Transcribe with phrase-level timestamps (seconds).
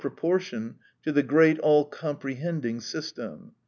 [0.01, 3.51] 10 proportion to the great all comprehending system.